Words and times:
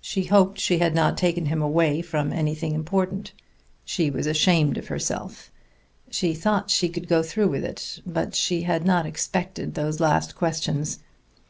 She 0.00 0.24
hoped 0.24 0.58
she 0.58 0.78
had 0.78 0.94
not 0.94 1.18
taken 1.18 1.44
him 1.44 1.60
away 1.60 2.00
from 2.00 2.32
anything 2.32 2.74
important. 2.74 3.34
She 3.84 4.08
was 4.10 4.26
ashamed 4.26 4.78
of 4.78 4.86
herself; 4.88 5.50
she 6.08 6.32
thought 6.32 6.70
she 6.70 6.88
could 6.88 7.06
go 7.06 7.22
through 7.22 7.48
with 7.48 7.66
it, 7.66 8.00
but 8.06 8.34
she 8.34 8.62
had 8.62 8.86
not 8.86 9.04
expected 9.04 9.74
those 9.74 10.00
last 10.00 10.34
questions. 10.34 11.00